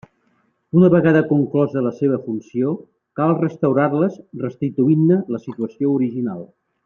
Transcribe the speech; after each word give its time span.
Una 0.77 0.87
vegada 0.93 1.19
conclosa 1.31 1.83
la 1.87 1.91
seva 1.99 2.17
funció, 2.23 2.73
cal 3.21 3.35
restaurar-les 3.43 4.17
restituint-ne 4.47 5.21
la 5.37 5.43
situació 5.45 5.93
original. 6.01 6.43